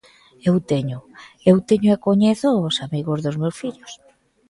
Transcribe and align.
Eu 0.49 0.55
teño, 0.71 0.99
eu 1.49 1.55
teño 1.69 1.89
e 1.93 2.01
coñezo 2.07 2.49
os 2.67 2.75
amigos 2.85 3.19
dos 3.25 3.39
meus 3.41 3.55
fillos. 3.61 3.91